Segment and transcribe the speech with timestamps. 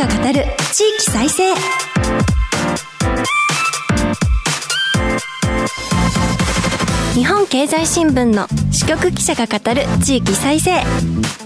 [0.00, 1.54] が語る地域再生。
[7.14, 10.82] 日本経済新聞の支局記者が語る地域再生。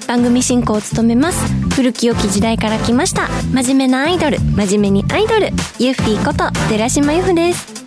[0.06, 1.52] 番組進行を務めます。
[1.74, 3.28] 古き良き時代から来ました。
[3.52, 4.38] 真面目なアイドル。
[4.38, 5.48] 真面目にアイドル。
[5.80, 7.83] ゆっぴーこと寺島由布です。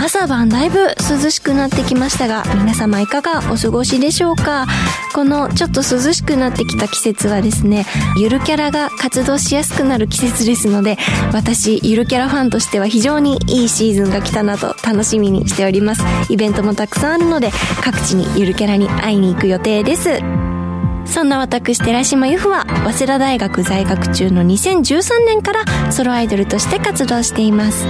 [0.00, 4.66] 朝晩だいぶ涼しくなってきましたが皆様いかがお過ごしでしょうか？
[5.14, 7.84] このちょっと涼しくなってきた季節はですね
[8.16, 10.96] ゆるキャラが活動しやすくなる季節ですので
[11.32, 16.02] 私ゆるキャラファンとしては非常にいいシーズンが来たなと楽しみにしております。
[16.30, 17.50] イベントもたくさんあるので
[17.82, 20.20] 各地にゆるキャラに会いに行く予定です。
[21.08, 27.86] そんな私、寺島由布は、早稲田大学在学中の2013年からソロアイドルとして活動しています。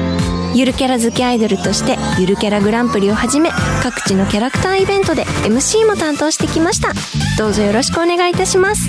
[0.55, 3.51] ゆるキャラ好きアイドルとしてゆるキャラグランプリをはじめ
[3.83, 6.93] 各地のキャラクターイベントで MC も担当してきました
[7.37, 8.89] どうぞよろしくお願いいたします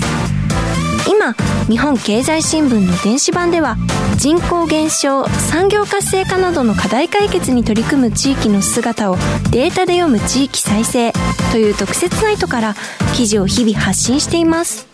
[1.10, 1.32] 今
[1.68, 3.76] 日本経済新聞の電子版では
[4.16, 9.16] 人口減少産業活性化などの課題解決に取り組む地域の姿を
[9.50, 11.12] データで読む地域再生
[11.50, 12.74] という特設サイトから
[13.16, 14.86] 記事を日々発信しています。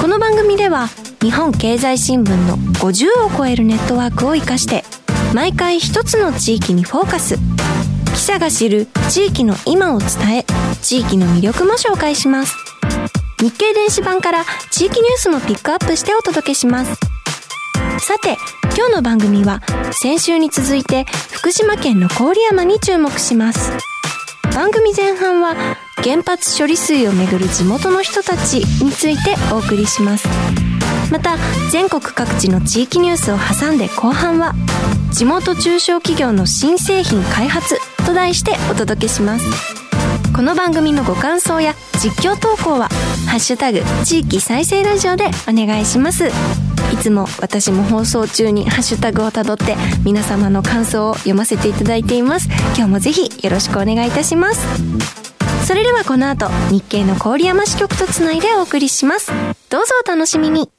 [0.00, 0.88] この番組では
[1.20, 4.82] 日本経済新聞の50を超えるネットワークを生かして
[5.34, 7.38] 毎回一つの地域にフォーカス。
[8.14, 10.08] 記者が知る地域の今を伝
[10.38, 10.44] え
[10.80, 12.73] 地域の魅力も紹介します。
[13.44, 16.98] 日経電子版から地域ニュースもピックアップしてお届けします。
[17.98, 18.38] さて
[18.74, 19.60] 今日の番組は
[19.92, 23.70] 先週に続いて福島県の郡山に注目します。
[24.54, 25.56] 番組前半は
[26.02, 30.26] 原発処理水をめぐる地元の人たちについてお送りします。
[31.12, 31.36] また
[31.70, 34.54] 全国各地の地域ニュースを挟んで後半は
[35.12, 39.44] 地元中小企業の新製品開発と題してお届けします。
[40.34, 42.88] この番組のご感想や実況投稿は
[43.34, 46.28] 「ハッシュタグ地域再生ラジオ」でお願いします。
[46.92, 52.48] いつも私も放送中にハッシュタグをたどって皆様の感想を読ませていただいています。
[52.76, 54.64] 今日もぜひよろしくお願いいたします。
[55.66, 59.32] それではこの後日経の郡山支局とつないでお送りします。
[59.68, 60.70] どうぞお楽しみに。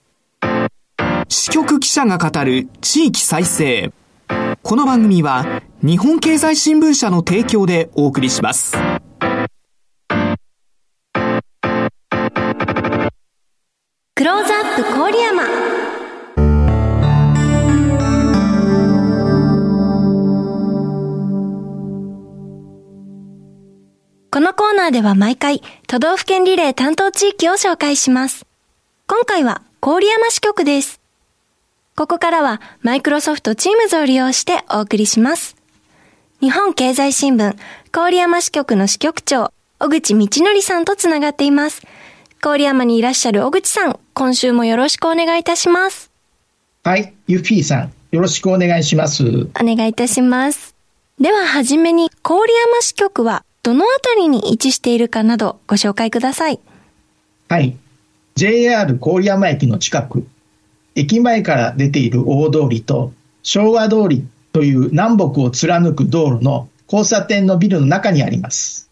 [1.27, 3.91] 支局記者が語る地域再生。
[4.63, 8.77] この番組は日本経済新聞社の提供でお送りします。
[14.17, 15.43] クローズアップ郡山
[24.31, 28.45] このコーナーでは毎回都道府県リレー担当地域を紹介します。
[29.05, 31.01] 今回は郡山支局です。
[31.97, 35.57] ここからはマイクロソフト Teams を利用してお送りします。
[36.39, 37.57] 日本経済新聞
[37.91, 41.81] 郡山支局の支局長、小口道則さんとつながっています。
[42.45, 46.11] 郡山にいらっしゃる小口さん、今週もよろしくお願いいたします。
[46.83, 49.23] はい、ゆフィーさん、よろしくお願いします。
[49.59, 50.75] お願いいたします。
[51.19, 56.59] でははじめに、郡山支局はどのあたりに位置しているかなどご紹介ください。
[57.49, 57.75] はい。
[58.35, 60.27] JR 郡山駅の近く、
[60.93, 63.11] 駅前から出ている大通りと
[63.41, 68.91] 昭和通りという南北を貫く道路の交差点のビルの中にあります。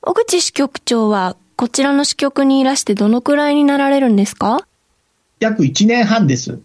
[0.00, 4.64] 小口支局長はこちらの支局にいらしてどのくらいになられるんですか？
[5.40, 6.60] 約1年半です。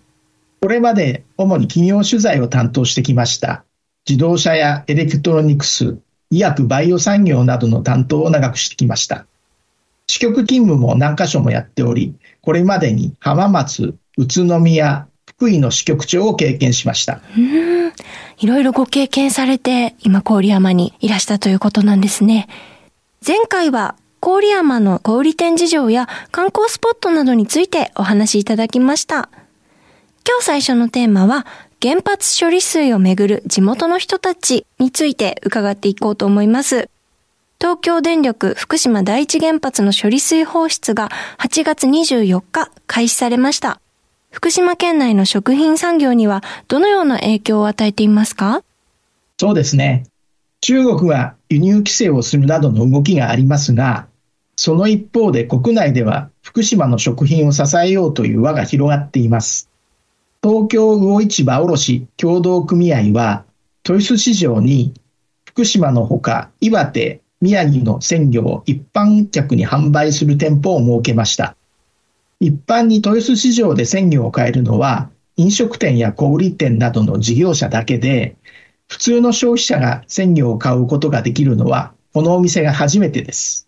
[0.61, 3.63] これまで主に企業取材を担当してきました。
[4.07, 5.97] 自動車やエレクトロニクス、
[6.29, 9.25] 医薬バイオ産業などの担当を長くしてきました。
[10.05, 17.19] 支局勤務も何箇所もやっており、これまでに浜松、宇都宮、福井の支局長を経験しました。
[18.37, 22.47] いろいろご経験されて、今郡山にいらしたということなんですね。
[23.25, 29.27] 前回は郡山の小売店事情や観光スポットなどについてお話しいただきました。
[30.25, 31.45] 今日最初のテーマは、
[31.81, 36.89] 原発処理水をめぐる地元の人たちについて伺っていこうと思います。
[37.59, 41.09] 東京電力福島第一原発の処理水放出が
[41.39, 43.81] 8月24日開始されました。
[44.31, 48.63] 福島県内の食品産業にはどのような影響を与えていますか？
[49.37, 50.05] そうですね。
[50.61, 54.07] 中国は輸入規制をするなどの動きがありますが、
[54.55, 59.69] その一方で国内では福島の食品を支えようという輪が広がっています。
[60.43, 63.45] 東京魚市場卸協同組合は、
[63.87, 64.93] 豊洲市場に
[65.45, 71.55] 福島のほか岩手、宮城の鮮魚を一般客に販売する店舗を設けました。
[72.39, 78.35] 一般に豊洲市場で鮮魚を買えるのは、飲食店や小売店などの事業者だけで、
[78.87, 83.67] 普通の消費者が鮮魚を買うことができるのは、このお店が初めてです。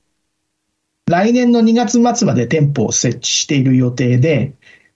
[1.08, 4.54] 来年の2月末まで店舗を設置している予定で、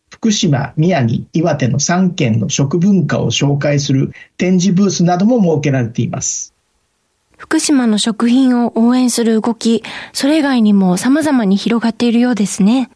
[0.09, 6.55] 福島、宮城、岩手の3県の食文化を紹介する展示ブースなども設けられています。
[7.37, 12.89] 福島の食品を応援する動き、それ以外にも様々に広がっているようですね。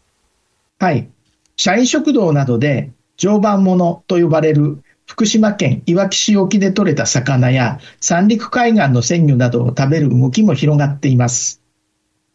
[0.80, 1.08] はい。
[1.56, 11.63] 社員食堂などで常磐ものと呼ばれる福島県いわき市沖で採れた魚や三陸海岸の鮮魚などを食べる動きも広がっています。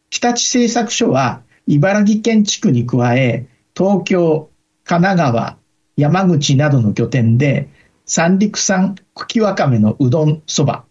[0.10, 4.50] 日立製作所は茨城県地区に加え東京、
[4.84, 5.58] 神奈川、
[5.96, 7.70] 山口などの拠点で
[8.06, 10.86] 三陸産茎わかめのうどんそば、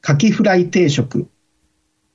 [0.00, 1.28] カキフライ定食、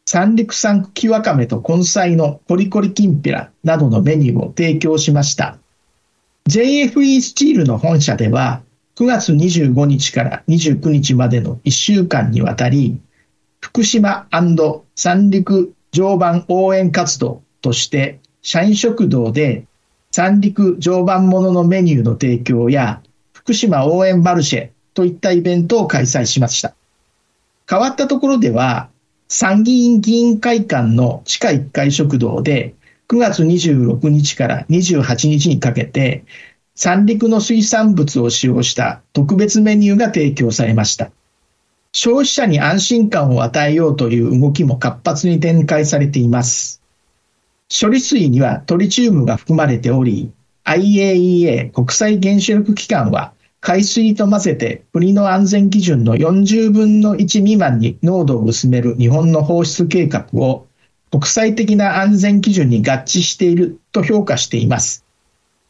[0.05, 5.57] 三陸産茎わかめと根菜のコリコリきんぴらなどのメニューを提供しました。
[6.49, 8.61] JFE スチールの本社では
[8.95, 12.99] 9月25日から29日までの1週間にわたり
[13.61, 14.27] 福島
[14.95, 19.65] 三陸常磐応援活動として社員食堂で
[20.11, 23.01] 三陸常磐もののメニューの提供や
[23.33, 26.73] 福島応援マルシェといったイベントを開催しました。
[27.69, 28.89] 変わったところでは、
[29.29, 32.75] 参議院議員会館の地下1階食堂で
[33.07, 36.25] 9月26日から28日にかけて
[36.75, 41.11] 三陸の水産物を使用した特別メニューが提供されました。
[41.93, 46.81] 消費者に安心感を与えようという動きも活発に展開されています。
[47.69, 50.31] 処理水にはトリチウムが含まれており、
[50.65, 60.67] IAEA 国際原子力機関は海水と混ぜて国の安全基準の40分の1未満に濃度を薄める日本の放出計画を
[61.11, 65.05] 国際的な安全基準に合致していると評価しています。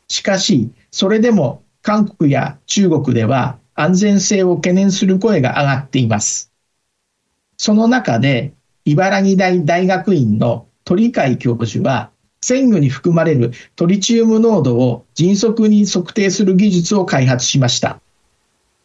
[0.08, 6.52] しかし、それでも韓国や中国では安全性を懸念する声が上がっています。
[7.58, 8.54] その中で、
[8.86, 18.02] 茨城大大学院の鳥海教授は、鮮魚に含まれるトリチウム濃度を迅速に測定する技術を開発しました。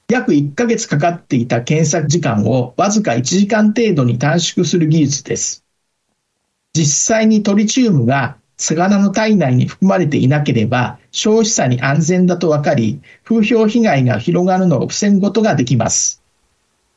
[0.09, 5.65] 約1ヶ月かかっていた検索時間をわずか1時間程度に短縮する技術です。
[6.75, 16.23] 実際にトリチウムが魚の体内に含まれていなければ消費者に安全だと分かり、風評被害が広がるのを防ぐことができます。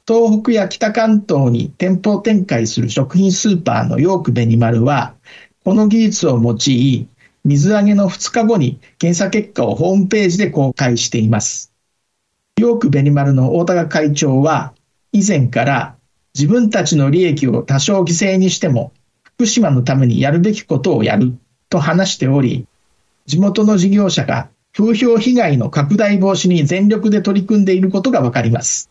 [0.07, 5.13] 東北や北関東に店舗展開する食品スーパーのヨークベニマルは、
[5.63, 7.07] この技術を用い、
[7.45, 11.71] 水揚げの2日後に検査結果をホームページで公開しています。
[12.57, 14.73] ヨークベニマルの大高会長は、
[15.11, 15.95] 以前から
[16.33, 18.91] 自分たちの利益を多少犠牲にしても、
[19.21, 21.33] 福島のためにやるべきことをやる
[21.69, 22.66] と話しており、
[23.25, 28.89] 地元の事業者が風評被害の拡大防止に全力で取り組んでいることがわかります。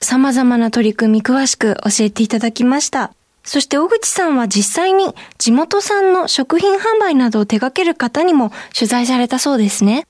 [0.00, 3.12] 様々な取り組み詳しく教えていただきました。
[3.44, 10.06] そして小口さんは実際に地元産の食品販売などを手掛ける方にも取材されたそうですね。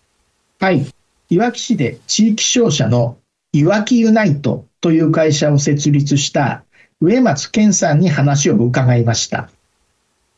[0.60, 0.86] はい。
[1.30, 3.16] いわき市で地域商社の
[3.52, 6.64] いわきユナイトという会社を設立した
[7.00, 9.48] 植松健さんに話を伺いました。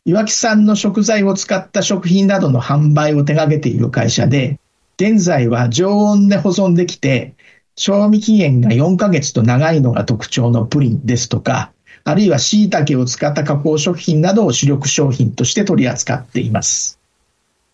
[0.06, 4.58] いわき産の食材を使った食品などの販売を手掛けている会社で、
[4.96, 7.32] 現在は常温で保存できて、
[7.74, 11.72] 賞味期限が4ヶ月と長いのが特徴のプリンですとか、
[12.04, 16.98] あるいは椎茸を使った加工食品などを主力商品として取り扱っています。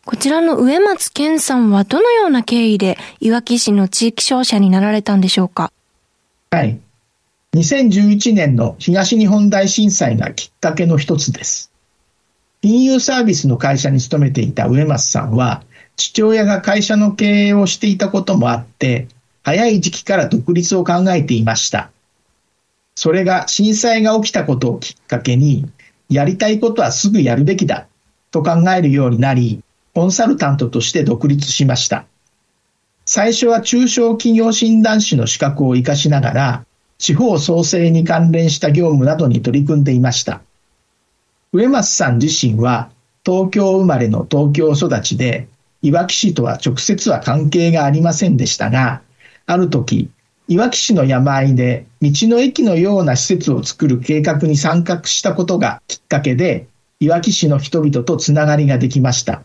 [0.05, 5.73] こちらの植松健さんはどのような経緯でいわき市の地域商社になられたんでしょうか？
[6.53, 6.79] はい。
[7.55, 11.70] 2011年の東日本大震災がきっかけの一つです。
[12.63, 15.63] 金融サービスの会社に勤めていた植松さんは、
[15.97, 19.09] 父親が会社の経営をしていたこともあって、
[19.43, 21.91] 早い時期から独立を考えていました。
[22.95, 25.71] それが震災が起きたことをきっかけに、
[26.11, 27.87] やりたいことはすぐやるべきだ
[28.31, 29.63] と考えるようになり、
[29.95, 32.05] コンサルタントとして独立しました。
[33.07, 36.67] 最初は中小企業診断士の資格を活かしながら、
[36.99, 40.43] 地方創生に関連した業務などに取り組んでいました。
[41.53, 42.91] 植松さん自身は
[43.27, 45.49] 東京生まれの東京育ちで、
[45.83, 49.03] いわき市とは直接は関係がありませんでしたが、
[49.47, 50.11] ある時、
[50.47, 56.69] いわき市の山あいで道の駅のような施設を作る計画に参画したことがきっかけで、
[57.01, 59.43] いわき市の人々とつながりができました。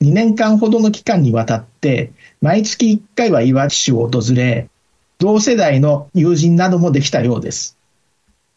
[0.00, 4.70] 2年間ほどの期間にわたって、毎月1回はいわき市を訪れ、
[5.18, 7.76] 同世代の友人などもできたようです。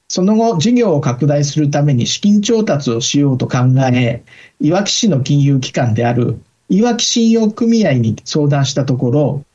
[0.08, 3.58] その後、事業を拡大するために資金調達をしようと考
[3.94, 4.24] え、
[4.60, 9.46] いわき市の金融機関であるいわき信用組合に相談したところ、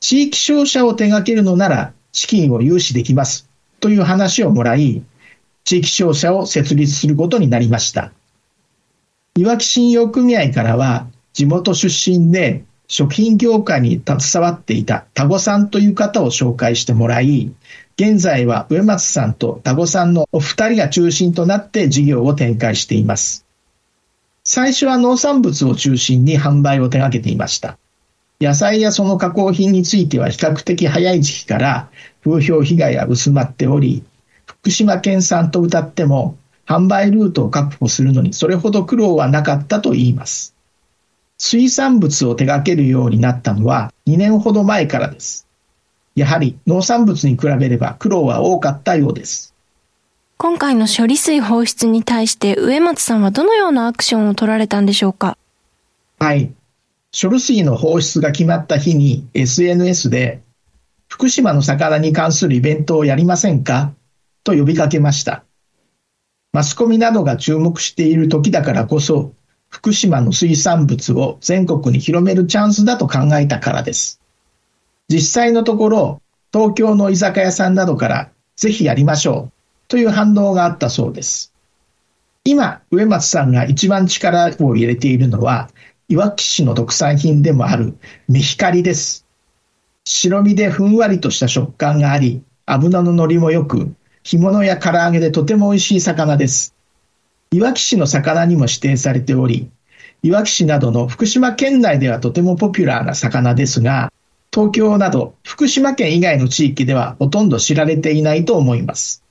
[0.00, 3.48] 地域商社を手掛けるのなら資金を融資できます
[3.80, 5.02] という話をもらい、
[5.64, 8.12] 地域商社を設立することになりました。
[9.36, 17.52] いわき信用組合からは地元出身で食品業界に携わっていた田子さんという方を紹介してもらい、
[17.98, 23.46] 現在は植松さんと田子さんのお二人が中心となって事業を展開しています。
[24.44, 27.78] 最初は農産物を中心に販売を手掛けていました。
[28.38, 31.88] 野菜やその加工品については比較的早い時期から
[32.22, 34.04] 風評被害が薄まっており、
[34.44, 36.36] 福島県産と謳っても
[36.66, 40.54] 販売ルートを確保するのにそれほど苦労はなかったと言います。
[41.38, 45.45] 水産物を手掛けるようになったのは2年ほど前からです。
[46.16, 49.54] やはり農産物に比べれば苦労は多かったようです。
[50.38, 55.38] 今回の処理水放出に対して植松さんはどのようなアクションを取られたんでしょうか？
[56.18, 56.52] はい。
[57.18, 60.40] 処理水の放出が決まった日に SNS で
[61.08, 63.92] 福島の魚に関するイベントをやりませんか？
[64.42, 65.44] と呼びかけました。
[66.52, 69.32] マスコミなどが注目している時だからこそ
[69.68, 74.22] 福島の水産物を全国に広めるチャンスだと考えたからです。
[75.08, 76.22] 実際のところ、
[76.52, 79.52] 東京の居酒屋さんなどからぜひやりましょう
[79.88, 81.52] という反応があったそうです。
[82.44, 85.68] 今、植松さんが一番力を入れているのは、
[86.08, 87.96] いわき市の特産品でもある
[88.28, 89.26] メヒカリです。
[90.04, 96.74] 白身でふんわりとした食感があり、油の乗りも良く、干物や唐揚げでとても美味しい魚です。
[97.52, 99.70] いわき市の魚にも指定されており、
[100.22, 104.12] いわき市などの福島県内ではとてもポピュラーな魚ですが、
[104.56, 109.22] 東京など福島県以外の地域ではほとんど知られていないと思います。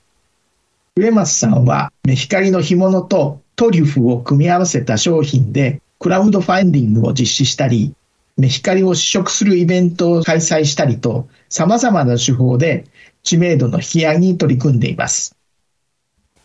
[0.95, 7.95] 植松さんはメヒカリの干物とトリュフを組み合わせた商品でクラウドファンディングを実施したり、
[8.37, 12.85] メヒカリを試食するイベントを開催したりと、様々な手法で
[13.23, 15.35] 知名度の引き上げに取り組んでいます。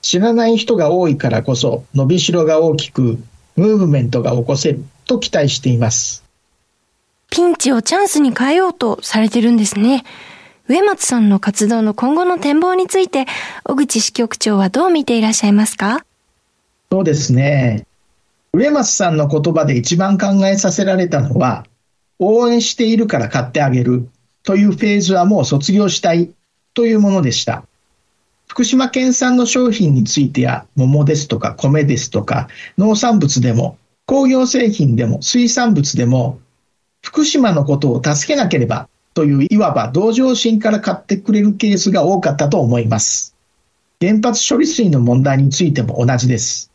[0.00, 3.18] 知らない人が多いからこそ伸びしろが大きく、
[3.56, 6.29] ムーブメントが起こせると期待しています。
[7.30, 10.04] ピンチをチャンスに変えようとされてるんですね。
[10.68, 13.26] 植松さんの活動の今後の展望について、
[13.64, 16.04] 小口支局長はどう見ていらっしゃいますか？
[16.90, 17.87] そうですね。
[18.52, 21.64] 植松さんの言葉で一番考えさせられたのは、
[22.18, 24.08] 応援しているから買ってあげる
[24.42, 26.30] というフェーズはもう卒業したい
[26.75, 27.64] というものでした。
[28.49, 36.40] 福島県産の商品についてや桃ですとか米ですとか農産物でも工業製品でも水産物でも
[37.02, 43.35] 福島のことを助けなければといういわば同情心から買ってくれるケースが多かったと思います。
[44.00, 46.71] 原発処理水の問題についても同じです。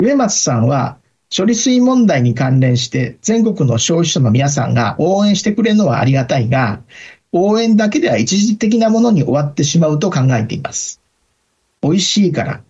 [0.00, 0.98] 植松さんは
[1.36, 6.80] 処理水問題に関連して全国の消費者の皆さんが応援してくれるのはありがたいが、
[7.32, 11.00] 応援だけでは一時的なものに終わってしまうと考えています。
[11.82, 12.62] 美味しいから、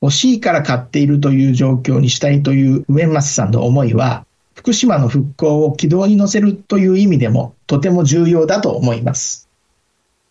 [0.00, 9.48] 欲しいから買っているという状況にしたいという上松さんの思いは、福島の復興を軌道に乗せるという意味でもとても重要だと思います。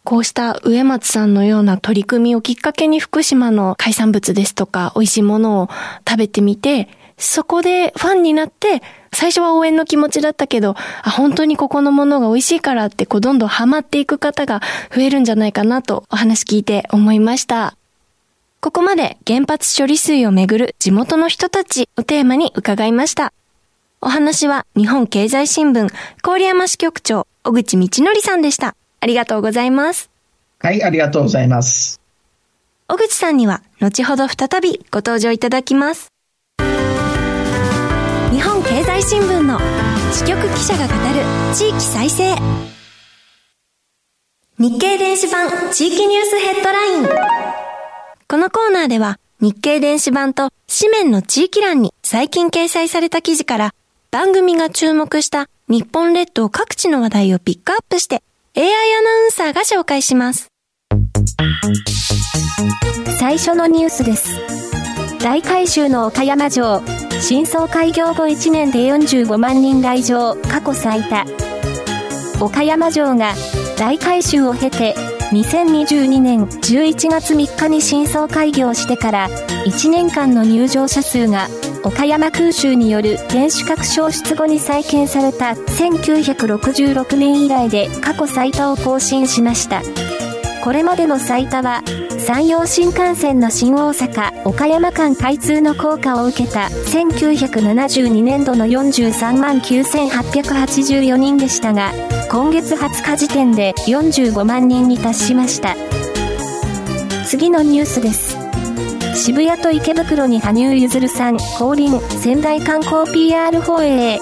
[0.04, 5.70] こうした植松さんのような取り組みをきっかけに福島の海産物ですとか美味しいものを
[6.08, 8.82] 食べてみて、そこでファンになって
[9.13, 14.62] 最初は応援の気持ちだったけど、あ、本当にここのものが美味しいからって、こう、どんどんハマっていく方が
[14.96, 17.75] 増えるんじゃないかなとお話聞いて思いました。
[18.62, 23.34] ここまで原発処理水をめぐる地元の人たちをテーマに伺いました。
[24.03, 25.88] お話は日本経済新聞
[26.24, 28.75] 郡山支局長小口道則さんでした。
[29.00, 30.10] ありがとうございます。
[30.60, 32.01] はい、ありがとうございます。
[32.88, 36.08] 小口さんには後ほど再びご登場いただきます。
[38.31, 39.60] 日本経済新聞の
[40.12, 42.36] 支局記者が語る地域再生
[44.58, 47.08] 日経電子版地域ニュースヘッドライン
[48.27, 53.74] このコーナーでは日経電子版と紙面の地域欄に最近掲載された記事から
[54.12, 58.22] 番組が注目した日本列島各地の話題をピックアップして
[58.58, 60.50] AI アナウンサーが紹介します
[63.20, 64.38] 最初のニュースです
[65.20, 66.82] 大改修の岡山城
[67.22, 71.24] 新装開業後1年で45万人来場、過去最多。
[72.44, 73.36] 岡山城が
[73.77, 74.96] 大改修を経て、
[75.32, 79.30] 2022年11月3日に新装開業してから
[79.68, 81.48] 1年間の入場者数が
[81.84, 89.82] 岡山空襲による天守閣消失後に再建された1966年以来で過去最多を更新しました。
[90.64, 91.82] これまでの最多は
[92.20, 101.92] 山陽新幹線の新大阪岡山間開通の効果を受けた1972年度の43万9884人でしたが
[102.30, 105.76] 今月20日時点で45万人に達しました
[107.26, 108.41] 次のニュースです
[109.24, 114.20] 渋谷と池袋に羽生結弦さん降臨仙台観光 PR 放映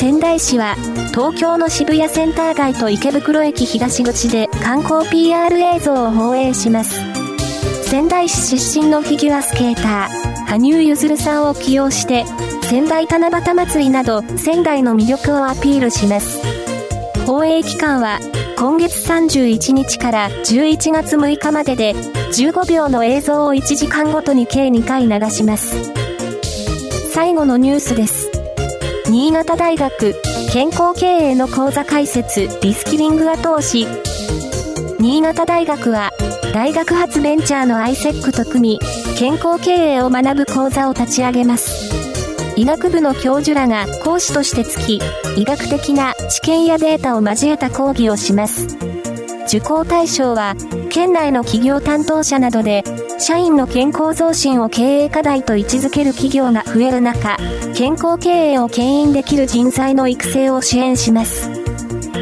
[0.00, 0.74] 仙台市は
[1.10, 7.00] 東京の渋谷センター街と池袋駅東口で観光 PR 映像を放映します。
[7.84, 12.24] 仙台市出身のフィギュアスケーター羽生結弦さんを起用して
[12.62, 16.42] 仙台七夕祭りなど仙台の魅力をアピールします。
[17.26, 18.18] 放映期間は
[18.58, 25.76] 今月31日から11月6日までで15秒の映像を1時間ごとに計2回流します。
[27.12, 28.28] 最後のニュースです。
[29.08, 30.20] 新潟大学
[30.52, 33.86] 健康経営の講座開設リスキリング後押し。
[34.98, 36.10] 新潟大学は
[36.52, 42.07] 大学発ベンチャーの ISEC と組み健康経営を学ぶ講座を立ち上げます。
[42.58, 45.00] 医学部の教授らが講師としてつき
[45.36, 48.66] 医学的な知見やデータを交えた講義をします。
[49.46, 50.56] 受講対象は
[50.90, 52.82] 県内の企業担当者などで
[53.20, 57.36] 社員の健康増進を経営課題と位置づける企業が増える中
[57.76, 61.48] 健康経営を牽引できる人材の育成を支援します。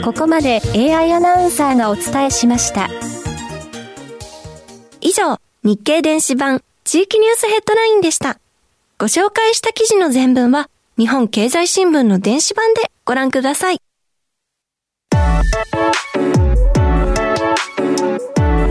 [0.04, 2.90] ここまで AI アナウンサーがお伝えしました。
[5.00, 8.38] 以上日経電子版地域ニュースヘッドラインでした。
[8.98, 13.78] ご紹介した記事の全文は日本経済新聞の電子版でご覧ください。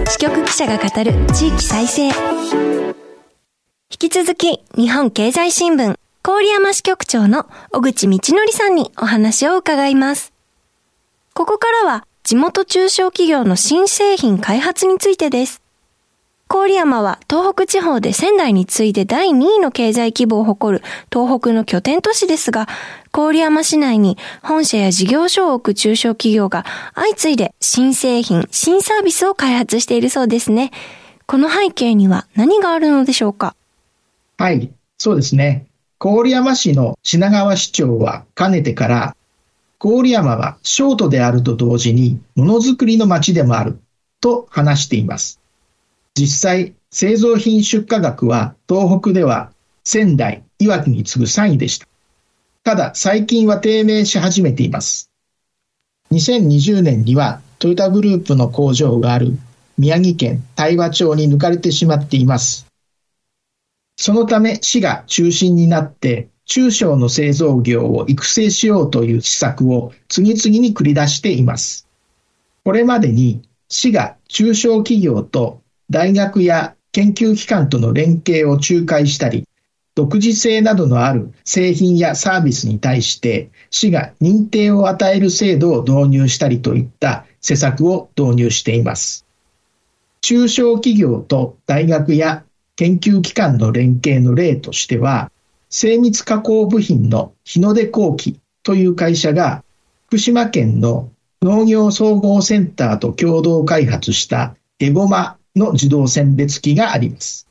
[0.07, 2.07] 支局記者が語る地域再生。
[2.07, 2.13] 引
[3.99, 10.33] き続き日本経済新聞郡山支局長の小口道則さんにお話を伺います。
[11.35, 15.61] ここからは地元中小企業の新製品開発についてです。
[16.47, 22.67] 郡山は東北地方で仙台に次いで第2位の経済規模を誇る東北の拠点都市ですが、
[23.11, 30.71] 郡山市内に本社や事業所を置く中小企業が相次いで新製品、新サービスを開発しているそうですね。
[31.25, 33.55] この背景には何があるのでしょうか？
[34.37, 35.65] はい、そうですね。
[35.97, 39.15] 郡山市の品川市長はかねてから、
[39.79, 43.79] 郡山はショートであると同時にものづくりの街でもある
[44.21, 45.39] と話しています。
[46.17, 49.51] 実際、製造品出荷額は東北では
[49.83, 51.87] 仙台、岩木に次ぐ3位でした。
[52.63, 55.11] ただ、最近は低迷し始めています。
[56.11, 59.37] 2020年にはトヨタグループの工場がある
[59.77, 62.65] 宮城県大和町に抜かれてしまっています。
[63.97, 71.87] そのため市が中心になって中小の製造業を育成しようという施策を次々に繰り出しています。
[72.63, 79.47] これまでに市が中小企業と大学や研究機関との連携を仲介したり、
[79.95, 89.25] 独自性などのある製品やサービスに対して市が認定を与える制度を導入したりといった施策を導入しています。
[90.21, 92.43] 中小企業と大学や
[92.75, 95.31] 研究機関の連携の例としては、
[95.69, 99.63] 精密加工部品の日の出工機という会社が
[100.07, 107.47] 福島県の農業総合センターと共同開発したエゴマの自動選別機があります。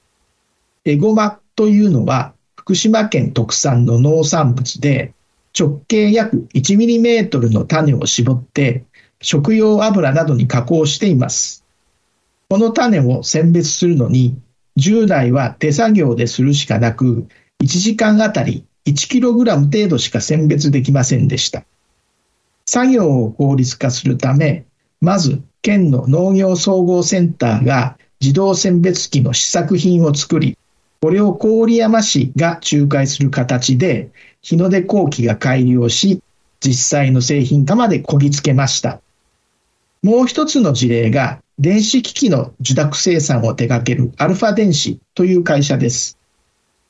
[0.85, 5.12] エゴマというのは福島県特産の農産物で
[5.59, 8.85] 直径約 1mm の種を絞って
[9.21, 11.64] 食用油などに加工しています。
[12.49, 14.37] この種を選別するのに
[14.77, 17.27] 従来は手作業でするしかなく
[17.62, 21.64] 1時間あたり 1kg 程度しか選別できませんでした。
[22.67, 24.64] 作業を効率化するため、
[25.01, 30.59] まず県の農業総合センターが自動選別機の試作品を作り、
[31.00, 34.11] これを郡山市が仲介する形で、
[34.42, 36.20] 日の出工機が改良し、
[36.61, 39.00] 実際の製品化までこぎつけました。
[40.03, 46.18] もう一つの事例が、電子機器の受託生産を手掛けるアルファ電子という会社です。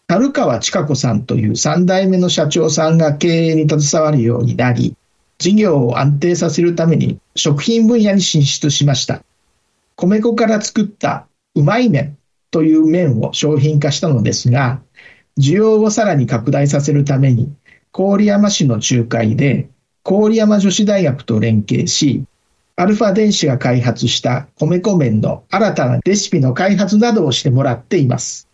[0.09, 4.97] 樽川千佳子さんという3代目の社長さんが経営に携わるようになり、
[5.39, 9.23] 事業を安定させるために食品分野に進出しました。
[9.97, 12.17] 米粉から作ったうまい麺
[12.51, 14.81] という麺を商品化したのですが、
[15.39, 17.53] 需要をさらに拡大させるために、
[17.93, 19.69] 郡山市の仲介で、
[20.05, 22.25] 郡山女子大学と連携し、
[22.77, 28.49] アルファ電子が開発した米粉麺の新たなレシピの開発などをしてもらっています。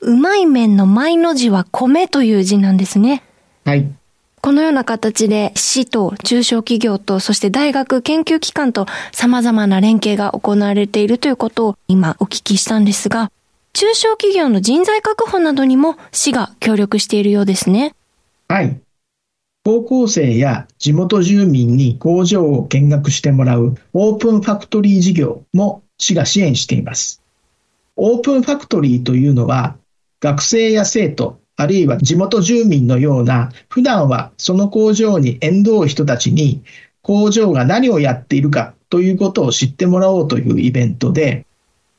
[0.00, 3.22] うまい麺の前の字は米という字なんですね。
[3.64, 3.88] はい。
[4.46, 13.32] このような形で市と中小企業とそして大学研究機関と様々な連携が行われているということを今お聞きしたんですが、
[13.72, 17.96] 中小企業の人材確保などにも市が協力しているようですね。
[18.46, 18.80] はい。
[19.64, 27.20] 高校生や地元住民に工場を見学してもらうオープンファクトリー事業も市が支援しています。
[27.96, 29.76] オープンファクトリーというのは
[30.20, 36.62] 学生や生徒、あるいは地元住民のような、普段はその工場に縁遠い人たちに、
[37.02, 41.46] 工場が何をやっているかということを知ってもらおうというイベントで、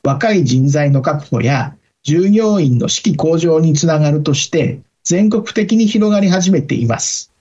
[0.04, 7.32] 若い人材の確保や従業員の士気向上につながるとして、全国的に広がり始めています。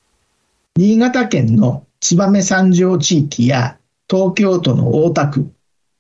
[0.76, 3.78] 新潟県の燕三条地域や
[4.10, 5.52] 東京都の大田区、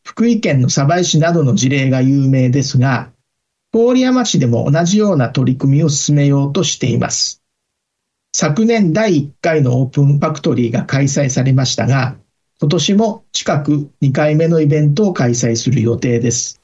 [0.03, 3.12] 福井県の鯖江市などの事例が有名ですが、
[3.73, 7.41] 郡山市でも同じような取り組みを進めようとしています。
[8.34, 12.15] 昨年第1回のオープンファクトリーが開催されましたが、
[12.60, 16.62] 今年も近く2回目のイベントを開催する予定です。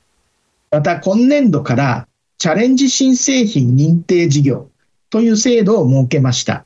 [0.72, 4.70] また今年度からチャレンジ新製品認定事業
[5.10, 6.66] という制度を設けました。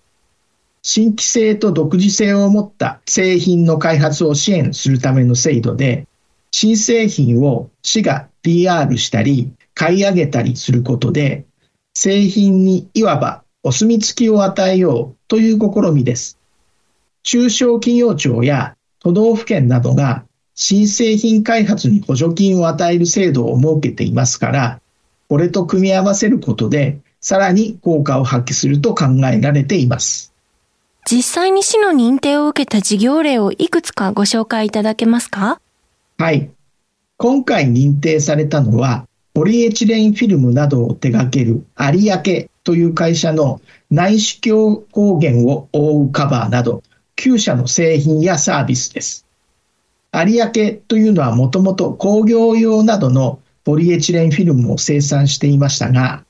[0.82, 6.08] 新規性と独自性を持った製品の開発を支援するための制度で、
[6.52, 11.46] 新製品を市が PR したり、買い上げたりすることで、
[11.94, 16.40] 製品にいわばお墨付きを与えようという試みです。
[17.22, 20.24] 中小企業庁や都道府県などが
[20.56, 24.82] 新製品開発に補助金を与える制度を設けていますから、
[25.30, 30.34] これと組み合わせることで、さらに効果を発揮すると考えられています。
[31.06, 35.62] 実際に市の認定を受けた事業例をいくつかご紹介いただけますか？
[36.18, 36.50] はい。
[37.18, 46.82] 今回認定されたのは、ポリエチレンフィルムなどを手掛ける有明という会社の内視鏡光源を覆うカバーなど
[47.17, 49.28] 9社の製品やサービスです。
[50.12, 50.50] 有明
[50.88, 56.23] というのはもともと工業用などのポリエチレンフィルムを生産していましたが、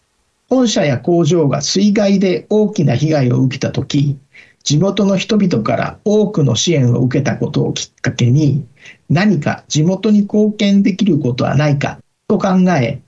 [0.50, 4.18] 本社や工場が水害で大きな被害を受けたとき、
[4.66, 8.66] 地元の人々から多くの支援を受けたことをきっかけに、
[9.10, 13.02] 何か地元に貢献できることはないかと考え、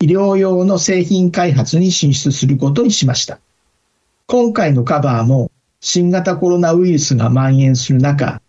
[0.00, 3.38] 医療用の製品開発に進出することにしました。
[4.26, 8.40] 今回のカバーも新型コロナウイルスが蔓延する中、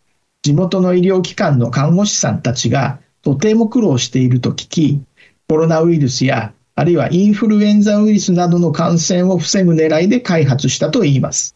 [0.42, 5.02] 地元の医療機関の看護師さんたちがとても苦労していると聞き、
[5.48, 11.56] コロナウイルスやあるいはインフルエンザウイルスなどの感染を防ぐ狙いで開発したといいます。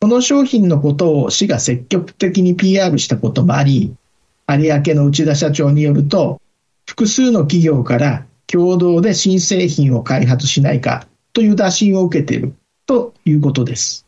[0.00, 3.94] この商品のことを市が積極的に PR したこともあり、
[4.48, 6.40] 有明の内田社長によると、
[6.88, 12.54] 複数の企業から共同で新製品を開発しないかという打診を受けている
[12.86, 14.06] ということです。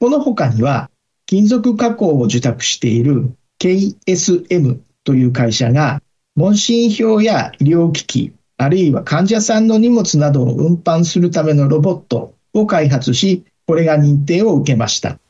[0.00, 0.90] この他には、
[1.26, 6.02] 金属加工を受託している KSM という会社が、
[6.34, 15.20] 問診票や医療機器、あるいは患者さんの荷物などを運搬するためのロボットを開発し、これが認定を受けました。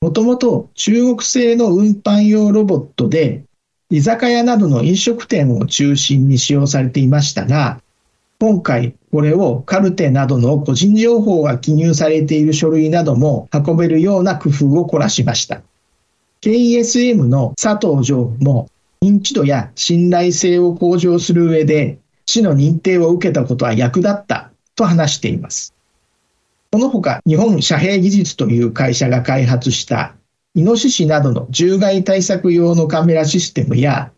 [0.00, 3.44] もともと中国製の運搬用ロボットで、
[3.90, 7.80] 居酒屋などの飲食店を中心に使用されていましたが、
[8.38, 15.62] 今回これをカルテなどの個人情報が記入されている書類なども運べるような工夫を凝らしました。
[16.40, 18.70] KSM の佐藤常務も
[19.02, 25.74] 認知度や信頼性を向上する上で市の認定を受けたことは役立ったと話しています。
[26.70, 30.14] このほか日本遮蔽技術という会社が開発した
[30.54, 34.12] イノシシなどの獣害対策用のカメラシステムや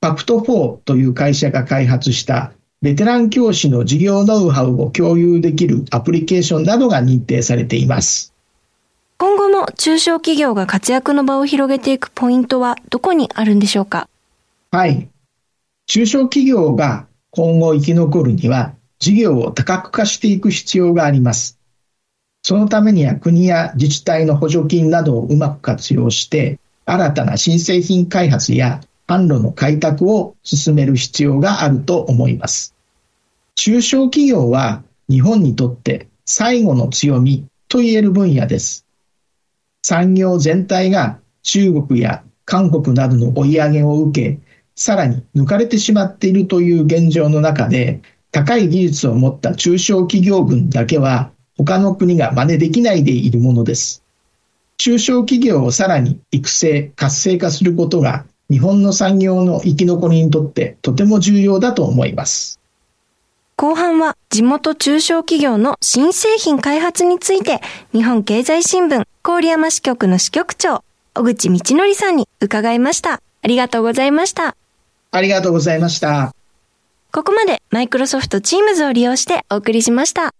[0.00, 8.34] パクト4という会社が開発したベテラン教師の事業ノウハウを共有できるアプリケーションなどが認定されています。
[9.18, 14.08] 今後も中小企業が活躍の場を広げていくポイントはどこにあるんでしょうか？
[14.72, 15.08] はい。
[15.86, 21.58] 中小企業が今後生き残るには事業を多角化していく必要があります。
[22.42, 32.74] そのためには国や自治体の補助金などをうまく活用して、新たな新製品開発や販路の開拓を進める必要があると思います。
[33.54, 38.86] 中小企業は日本にとって最後の強みと言える分野です。
[39.84, 44.40] 産業全体が中国や韓国などの追い上げを受け、
[44.74, 48.00] さらに抜かれてしまっているという現状の中で、
[48.32, 54.02] 高い技術を持った中小企業群だけは他の国が真似できないでいるものです。
[54.78, 62.58] 中小企業をさらに育成、活性化することが日本の産業の生き残りにとってとても重要だと思います。
[63.56, 67.60] 後半は地元中小企業の新製品開発について
[67.92, 70.82] 日本経済新聞郡山支局の支局長
[71.14, 73.22] 小口道則さんに伺いました。
[73.42, 74.56] ありがとうございました。
[75.12, 76.34] ありがとうございました。
[77.12, 80.34] ここまでマイクロソフト Teams を利用してお送りしました。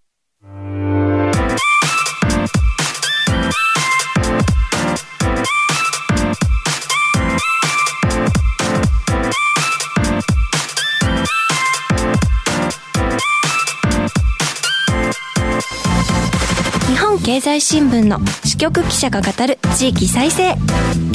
[17.32, 20.54] 経済新聞の支局記者が語る地域再生。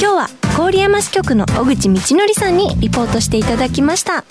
[0.00, 4.24] 日は郡山支局の小口道則さんにリポートしていただきました。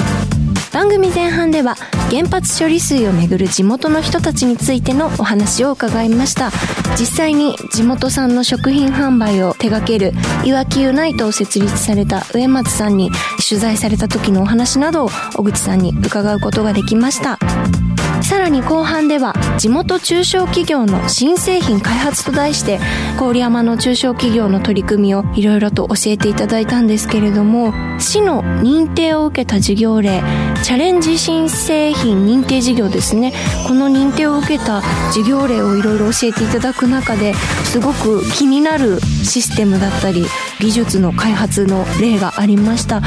[0.73, 1.76] 番組前半では
[2.12, 6.52] 原発処理水をめぐる地元の人たちについてのお話を伺いました。
[7.00, 10.12] 実際に地元産の食品販売を手掛ける
[10.43, 13.12] いわきユナイトを設立された植松さんに
[13.47, 17.39] 取材された時のお話などを小口さんに伺うことができました。
[18.21, 22.80] さらに後半では地元中小企業の新製品開発と題して
[23.17, 30.21] 郡山の中小企業の取り組みをいろいろと教えていただいたんですけれども市の認定を受けた事業例
[30.63, 33.34] チャレンジ新製品認定事業ですね。
[33.67, 40.25] この認定を受けた事業例をいろいろ教えていただく中ですごく気になるシステムだったり
[40.60, 43.01] 技術の開発の例がありました。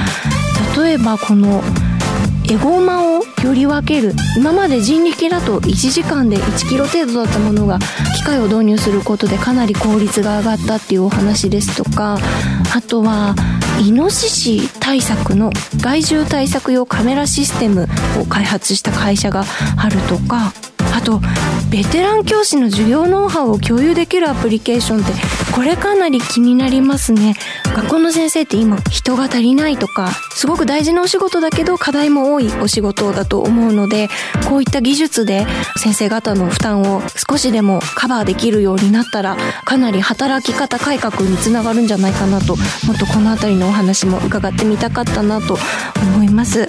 [0.77, 1.63] 例えばこの
[2.51, 7.79] エゴマをより分ける今まで人力だと1時間で1キロ程度だったものが
[8.17, 12.19] 機械を導入することでかなり効率が上がったっていうお話ですとか
[12.75, 13.37] あとは
[13.81, 17.87] イノシシ対策の害獣対策用カメラシステム
[18.21, 19.45] を開発した会社が
[19.77, 20.53] あるとか
[20.95, 21.21] あと
[21.71, 25.13] ベテラン教師の授業ノウハウを共有できるアプリケーションって
[25.55, 27.35] これかなり気になりますね。
[27.75, 34.09] 学校の先生って今人が足りないとかすごく大事なお仕事だけど課題も多いお仕事だと思うので
[34.49, 45.57] こういった技術で先生方の負担を少しでもカバーできるようになったらかなり働き方改革につながるんじゃないかなともっとこの辺りのお話も伺ってみたかったなと
[46.17, 46.69] 思います。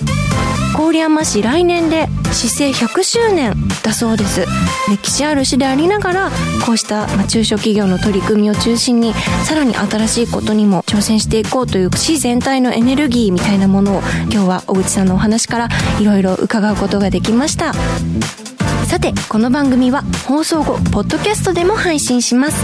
[0.77, 4.46] 郡山市来年で市政100周年だそうです。
[4.89, 6.32] 歴史ある市でありながら
[6.65, 9.13] こうした中小企業の取り組みを中心に
[9.46, 17.74] さらに新しいことにも挑戦していこうという市全体のエネルギーみたいなものを今日は小口さんのお話からいろいろ伺うことができました。
[18.88, 22.58] さてこの番組は放送後ポッドキャストでも配信します。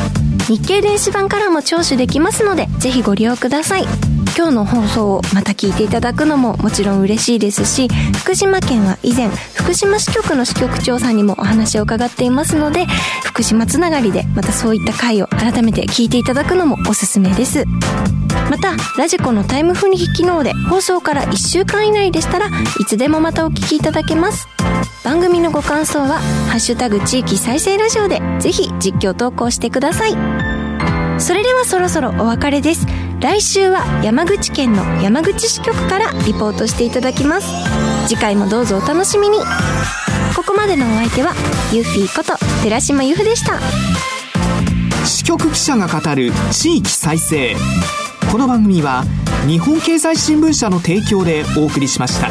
[0.52, 4.17] 日経電子版からも聴取できますのでぜひご利用ください。
[4.36, 7.88] 今日の放送をまた聞いていただくのももちろん嬉しいですし
[8.20, 12.86] 福島県は以前福島支局の支局長さんにもお話を伺っていますので
[13.24, 17.66] 福島つながりでまたそういった回を改めて聞いていただくのもおすすめです。
[18.50, 22.48] またラジコのタイムフリー機能で放送から1週間以内でしたら
[22.80, 24.48] いつでもまたお聞きいただけます。
[25.04, 30.18] 番組のご感想は「ハッシュタグ地域再生ラジオ」でぜひ実況投稿してください。
[31.20, 32.86] それではそろそろお別れです。
[33.20, 37.48] 来週は山口県の山口支局からリポートしていただきます。
[38.08, 39.40] 次回もどうぞお楽しみに。
[40.36, 41.34] ここまでのお相手は
[41.74, 43.60] ユッフィーこと寺島由布でした。
[45.06, 47.56] 支局記者が語る地域再生。
[48.32, 49.04] この番組は
[49.48, 52.30] 日本経済新聞社の提供でお送りしました。